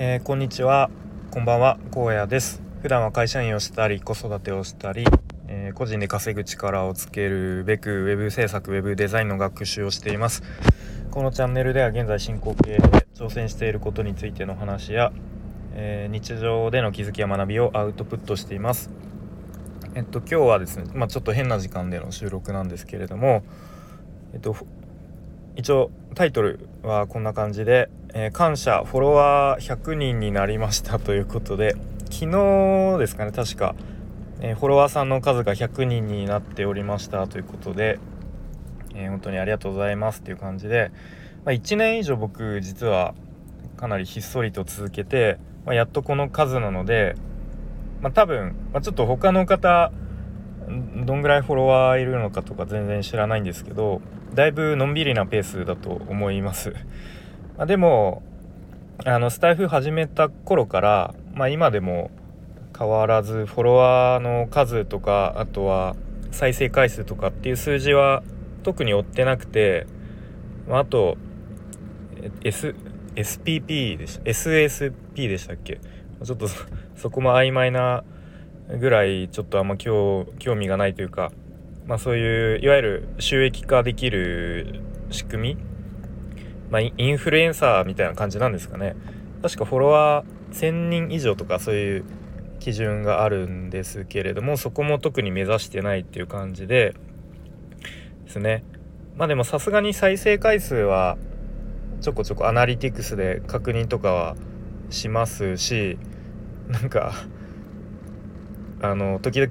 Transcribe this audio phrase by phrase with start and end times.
[0.00, 0.90] えー、こんにちは。
[1.32, 1.76] こんばんは。
[1.92, 2.62] 荒野です。
[2.82, 5.04] 普段は会社員をしたり子育てをしたり、
[5.48, 10.44] えー、個人で稼ぐ力をつけるべく web 制作 web デザインの学習をしています。
[11.10, 12.78] このチャンネルでは現在進行形で
[13.16, 15.10] 挑戦していることについての話や、
[15.74, 18.90] えー、日常での気づきや学びをアウトプットしています。
[19.96, 23.42] えっと今日はですねまあ、ちょっと変な時間での収録なんですけれども
[24.32, 24.54] えっと
[25.56, 27.90] 一応タイトルはこんな感じで
[28.20, 31.76] えー、感謝フォロワー100人になりましたということで
[32.10, 33.76] 昨日ですかね確か、
[34.40, 38.00] えー、フォロワーさんの数が100人になっておりましたということで、
[38.96, 40.90] えー、本当にありがとうございますっていう感じで、
[41.44, 43.14] まあ、1年以上僕実は
[43.76, 47.14] かなりひっそりと続けて、まあ、やっとこの数なので、
[48.00, 49.92] まあ、多分、ま、ちょっと他の方
[51.06, 54.02] どんぐらいフォロワーいるのかとか全然知らないんですけど
[54.34, 56.74] だいぶのんびりなペースだと思います。
[57.58, 58.22] まあ、でも
[59.04, 62.12] あのスタイフ始めた頃から、まあ、今でも
[62.76, 65.96] 変わらずフォロワーの数とかあとは
[66.30, 68.22] 再生回数とかっていう数字は
[68.62, 69.86] 特に追ってなくて、
[70.68, 71.16] まあ、と、
[72.44, 72.76] S、
[73.16, 75.80] SPP でした SSP でしたっけ？
[76.22, 76.46] ちょっと
[76.94, 78.04] そこも曖昧な
[78.68, 81.32] ぐらいちょっとあんま興味がないというか、
[81.86, 85.67] まあ、そういういわゆる収益化できる仕組み
[86.70, 88.94] まあ、インフルエンサーみたいな感じなんですかね。
[89.42, 92.04] 確かフォロワー1000人以上とかそういう
[92.58, 96.94] 基準があるんですけれどもそこも特に目指してないっていう感じで
[98.24, 98.64] ですね。
[99.16, 101.16] まあでもさすがに再生回数は
[102.00, 104.36] ちょこちょこアナリティクスで確認とかは
[104.90, 105.98] しますし
[106.68, 107.12] なんか
[108.80, 109.48] あの時々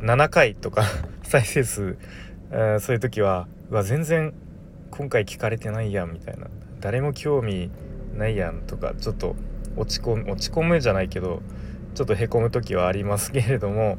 [0.00, 0.82] 7回とか
[1.22, 1.96] 再生数、
[2.50, 4.34] えー、そういう時はうわ全然
[4.96, 6.46] 今回聞かれてないやんみたいな。
[6.80, 7.70] 誰も興味
[8.14, 9.34] ないやんとかちょっと
[9.76, 11.42] 落ち込む落ち込むじゃないけど
[11.94, 13.98] ちょっとへこむ時はありますけれども。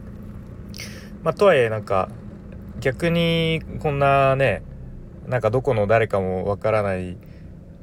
[1.23, 2.09] まあとはいえなんか
[2.79, 4.63] 逆にこんなね
[5.27, 7.17] なんかどこの誰かもわからない、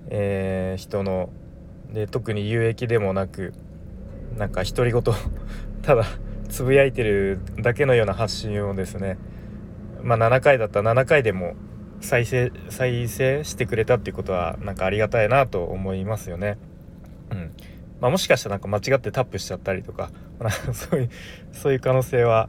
[0.09, 1.31] えー、人の
[1.93, 3.53] で特に有益でもなく
[4.39, 5.03] なんか独り言
[5.83, 6.05] ただ
[6.49, 9.19] つぶやいてるだけのような発信をですね
[10.03, 11.55] まあ7回だったら7回でも
[12.05, 16.59] 再生再生してくれたっていうことはなんかありがたいなと思いますよね。
[17.31, 17.53] うん。
[18.01, 20.11] まあ、もしかしたらなんか間違ってタップしちゃったりとか
[20.73, 21.11] そういう
[21.53, 22.49] そういう可能性は、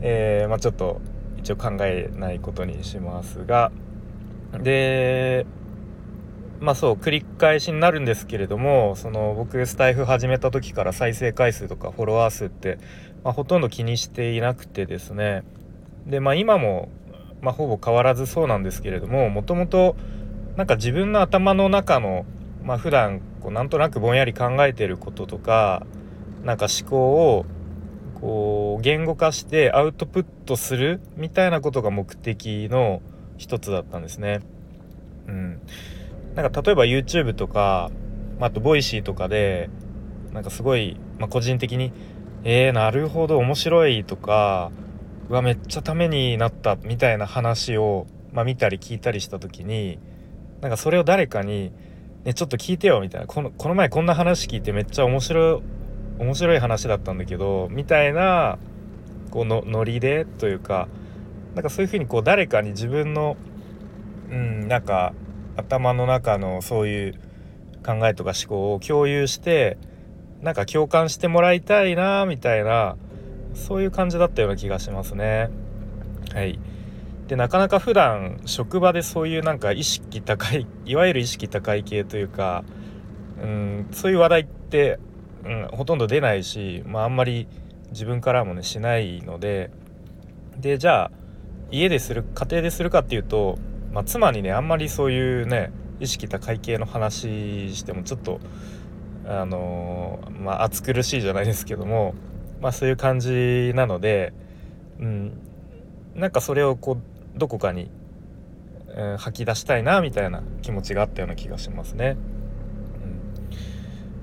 [0.00, 1.00] えー、まあ、ちょっと
[1.38, 3.72] 一応考えないことにしますが。
[4.60, 5.46] で
[6.60, 12.78] まあそう繰り返しになるんですけれどもその僕スタイフ始めた時から再生回数とかフォロワー数って、
[13.24, 15.42] まあ、ほとんど気にしていなくてですね。
[16.06, 16.88] でまあ今も
[17.42, 19.96] まあ、ほぼ変わらずそうなんですけれどももともと
[20.56, 22.24] なんか自分の頭の中の、
[22.62, 25.84] まあ普段こうなんとなくぼんやり考えてることとか
[26.44, 27.46] なんか思考を
[28.20, 33.02] こう言語化してアウトプットするみたいなことが目的の
[33.36, 34.40] 一つだったんですね。
[35.26, 35.60] うん、
[36.36, 37.90] なんか例えば YouTube とか、
[38.38, 39.70] まあ、あとボイシーとかで
[40.32, 41.92] なんかすごい、まあ、個人的に
[42.44, 44.70] 「えー、なるほど面白い」とか
[45.28, 49.98] うわめっちゃためになったみたいな話を、まあ、見たり聞いたりした時に
[50.60, 51.72] なんかそれを誰かに
[52.24, 53.26] 「ねちょっと聞いてよ」みたいな。
[53.26, 55.62] このこの前こんな話聞いてめっちゃ面白い
[56.18, 58.58] 面白い話だったんだけどみたいな
[59.30, 60.88] こうのノリでというか
[61.54, 63.36] なんかそういうふうにこう誰かに自分の
[64.30, 65.14] うんなんか
[65.56, 67.14] 頭の中のそういう
[67.84, 69.76] 考えとか思考を共有して
[70.40, 72.96] なんか共感してもらいたいなみたいな
[73.54, 75.50] そういう感じだったような気がしますね。
[76.34, 76.58] はい。
[77.28, 82.64] で、なかなか普段職場でそういうなんか意識高い、いわゆる意識高い系というか、
[83.42, 84.98] うん、そういう話題って、
[85.44, 87.48] うん、ほとんど出ないし、まああんまり
[87.90, 89.70] 自分からもね、しないので、
[90.58, 91.10] で、じゃあ、
[91.70, 93.58] 家でする、家庭でするかっていうと、
[93.92, 98.40] まあ妻にね、あんまりそういうね、意識高い系の話してもちょっと、
[99.26, 102.14] あのー、まあ暑苦しいじゃないですけども、
[102.62, 104.32] まあそういう感じなので、
[105.00, 105.32] うん、
[106.14, 107.90] なんかそれをこうどこかに、
[108.96, 112.16] うん、吐き出したいなみたいな気持ちがあったような気がしますね。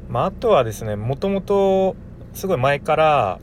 [0.07, 1.97] うん、まあ、あとはですねもともと
[2.33, 3.39] すごい前から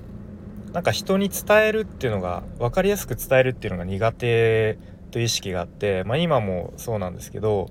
[0.73, 4.79] なんか人に伝えるっていうのが分かりやすく伝えるっていうのが苦手
[5.11, 7.71] という意識があって、まあ、今もそうなんですけど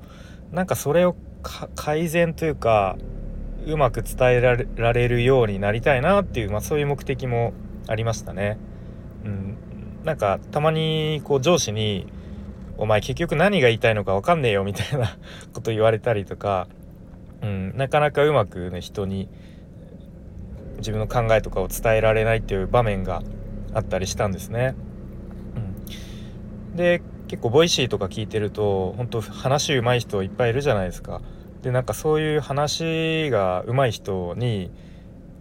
[0.52, 1.16] なんかそれを
[1.76, 2.98] 改善というか
[3.66, 4.42] うまく伝え
[4.76, 7.54] られるようになりたいなっていう、まあ、そういう目的も
[7.88, 8.58] ありましたね。
[9.24, 9.58] うん、
[10.04, 12.08] なんかたまにこう上司に
[12.78, 15.18] 「お前結局何が言いたいのか分かんねえよ」みたいな
[15.54, 16.68] こと言われたりとか
[17.46, 19.30] うん、なかなかうまくね人に
[20.78, 23.22] 自分の考えとかを伝えられないっていう場面が
[23.74, 24.76] あったりしたんですね。
[25.56, 31.22] うん、で結構ボイシーとか聞いてると本当話うまい人いっぱいいるじゃないですか。
[31.66, 34.70] でなんかそういう話がうまい人に、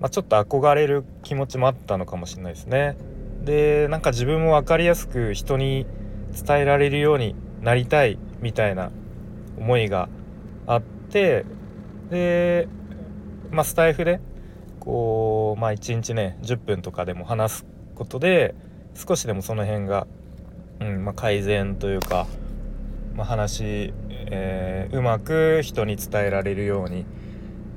[0.00, 2.96] まあ、ちょっと憧れる気持ちもあったのかもしれないですね。
[3.44, 5.86] でなんか自分も分かりやすく人に
[6.32, 8.90] 伝えられるようになりたいみたいな
[9.58, 10.08] 思いが
[10.66, 11.44] あって
[12.08, 12.68] で、
[13.50, 14.18] まあ、スタイフで
[14.80, 18.54] こう、まあ、1日ね10分とかでも話すことで
[18.94, 20.06] 少しでもその辺が、
[20.80, 22.26] うんまあ、改善というか、
[23.14, 23.92] まあ、話、
[24.34, 27.06] えー、うまく人に伝えられるように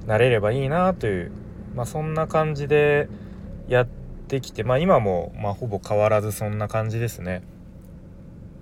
[0.07, 1.31] なれればいいなという、
[1.75, 3.07] まあ、そんな感じで
[3.67, 3.87] やっ
[4.27, 7.43] てきて、まあ、今も、ま、ほぼ変わらずそんな感じですね。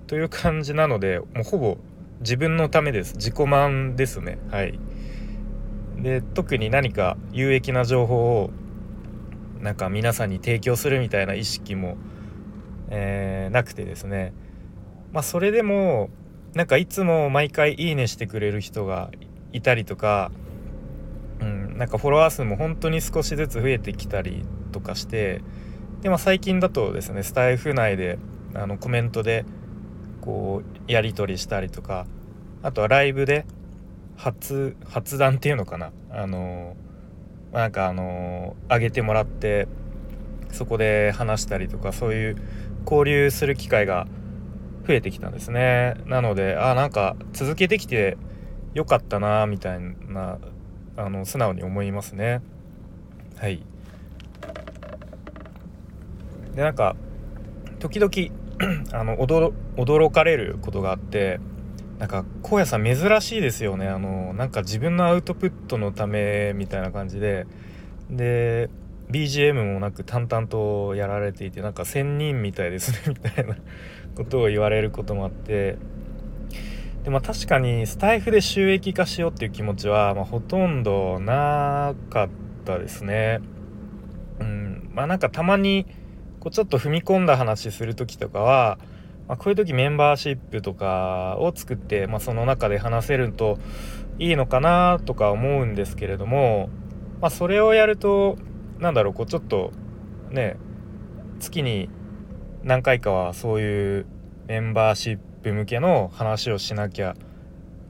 [0.08, 1.78] という感じなのでもうほぼ
[2.20, 3.16] 自分のためです。
[3.16, 4.38] 自己満ですね。
[4.52, 4.78] はい。
[5.98, 8.52] で特に何か有益な情報を
[9.62, 11.98] なんか皆さんに提供するみたいな意識も、
[12.90, 14.34] えー、なくてですね。
[15.12, 16.10] まあそれでも
[16.56, 19.12] なんかいつも毎回「いいね」してくれる人が
[19.52, 20.32] いたりとか、
[21.42, 25.42] うん、なんかフォロワー数も本当に少しずつ増えてきたりとかして
[26.02, 28.18] で、まあ、最近だとですねスタイフ内で
[28.54, 29.44] あのコメントで
[30.22, 32.08] こうやり取りしたりとか
[32.64, 33.46] あとはライブで
[34.16, 35.92] 発発談っていうのかな。
[36.10, 36.78] あの
[37.52, 39.68] なんかあの上げてもらって
[40.52, 42.38] そこで話したりとかそういう
[42.86, 44.08] 交流する機会が
[44.88, 45.96] 増えてきたんですね。
[46.06, 48.18] なのであなんか続けてきて
[48.74, 50.38] よかったなみたいな
[50.98, 52.42] あの素直に思いますね。
[53.38, 53.64] はい。
[56.54, 56.96] でなんか
[57.80, 58.12] 時々
[58.98, 61.40] あの驚かれることがあって
[62.00, 63.88] なんか荒野さん珍しいですよね。
[63.88, 67.48] あのなんか自分のアウトプットのためみたいな感じで。
[68.10, 68.70] で
[69.10, 73.56] BGM もなく淡々とやられていてなんか仙人みたいですねみたいな。
[74.16, 75.78] ことを言われることもあって
[77.04, 82.30] でまあ確かにスタイフで収益化しようっていう気持ちは、まあ、ほとんどなかっ
[82.66, 83.42] たですね。
[84.40, 85.86] うんまあなんかたまに
[86.40, 88.80] こうちょっと踏み込んだ話する時とかは、
[89.28, 93.60] まあ、こういう時メンバーシップとかを作って、まあ、その中で話せると
[94.20, 96.70] いいのかなとか思うんですけれども、
[97.22, 98.38] まあ、それをやると
[98.80, 99.72] 何だろうこうちょっと
[100.32, 100.58] ね
[101.40, 101.90] 月に
[102.66, 104.06] 何回かはそういう
[104.48, 107.16] メンバーシップ向けの話をしなきゃ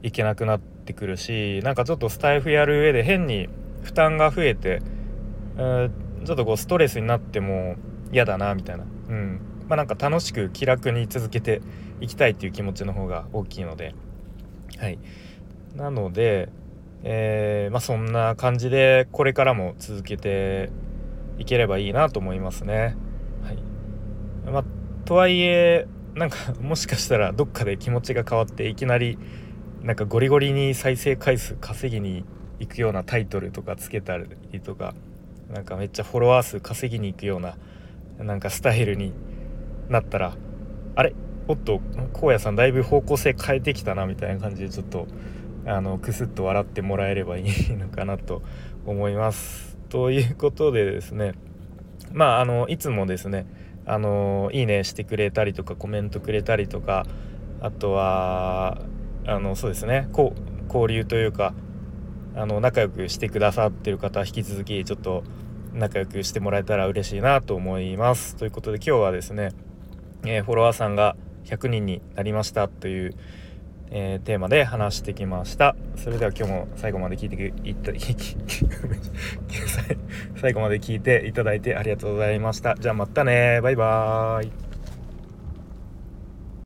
[0.02, 3.48] いけなくなってくるしなんかちょっとスタイフやる上で変に
[3.82, 4.82] 負担が増えて、
[5.56, 7.76] えー、ちょっとこうストレスになっても
[8.12, 8.84] 嫌だなみたいな。
[9.08, 9.40] うん。
[9.66, 11.62] まあなんか楽しく気楽に続けて
[12.02, 13.94] いきたいっていう気持ちの方が大きいので。
[14.76, 14.98] はい。
[15.74, 16.50] なので
[17.02, 20.70] えー、まあそんな感じでこれからも続けて
[21.38, 22.96] いければいいなと思いますね。
[25.06, 29.18] とはいえなんかもしかしたらどっかで気持ちが変わっていきなり
[29.82, 32.24] なんかゴリゴリに再生回数稼ぎに
[32.58, 34.26] 行くようなタイトルとかつけたり
[34.60, 34.94] とか
[35.48, 37.56] なんかめっちゃフォロワー数稼ぎに行くような
[38.18, 39.12] なんかスタイルに
[39.88, 40.36] なったら
[40.96, 41.14] あれ？
[41.46, 41.80] おっと
[42.12, 45.06] 荒野さんだいぶ方向性変えてきたなみたいな感じでちょっと
[45.66, 48.42] あのクスッと笑ってもらえればいいのかなと
[48.84, 49.78] 思います。
[49.88, 51.34] ということでですね
[52.12, 53.46] まああのいつもですね
[53.84, 57.06] あのいいねしてくれたりとかコメントくれたりとか
[57.60, 58.78] あとは
[59.26, 60.34] あのそうですねこ
[60.68, 61.54] 交流というか
[62.34, 65.24] あの仲良くしてくださってる方引き続きちょっと
[65.72, 68.36] 仲良くしてもらえたら嬉しいなと思います。
[68.36, 69.50] ということで今日はですね、
[70.24, 73.14] えー、フォロワーさんが100人になりましたという、
[73.90, 75.76] えー、テーマで話してきました。
[75.96, 77.92] それでは今日も最後まで聞いていた
[80.40, 82.74] 最後まで聞いていただいてありがとうございました。
[82.76, 84.65] じゃあまたねバイバーイ